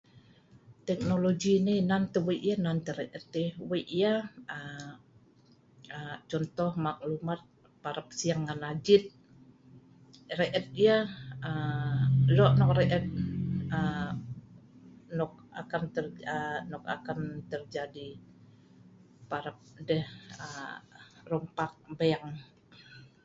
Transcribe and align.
Teknologi 0.89 1.53
ni 1.67 1.75
nan 1.89 2.03
tah 2.13 2.21
weik 2.27 2.43
yeh 2.47 2.59
nan 2.65 2.77
tah 2.85 2.97
et 3.05 3.15
yeh. 3.41 3.51
Weik 3.69 3.89
yah, 3.99 4.19
aa 4.55 4.91
contoh 6.31 6.71
maklumat 6.85 7.41
parap 7.83 8.07
sing 8.19 8.39
ngan 8.45 8.61
ajit. 8.71 9.03
Re'et 10.39 10.67
yah 10.83 11.03
lok 12.37 12.53
nok 12.59 12.71
re'et 12.79 13.03
nok 16.77 16.83
akan 16.95 17.19
terjadi 17.51 18.07
parap 19.29 19.57
deh 19.87 20.05
rompak 21.29 21.71
bank. 21.97 22.25